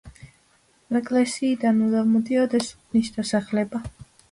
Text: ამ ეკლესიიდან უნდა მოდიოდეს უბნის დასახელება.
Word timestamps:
ამ 0.91 0.97
ეკლესიიდან 0.99 1.85
უნდა 1.89 2.03
მოდიოდეს 2.15 2.73
უბნის 2.75 3.15
დასახელება. 3.21 3.87